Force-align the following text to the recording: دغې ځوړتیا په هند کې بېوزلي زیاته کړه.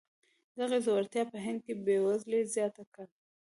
دغې 0.57 0.77
ځوړتیا 0.85 1.23
په 1.31 1.37
هند 1.45 1.59
کې 1.65 1.73
بېوزلي 1.85 2.41
زیاته 2.53 2.83
کړه. 2.93 3.05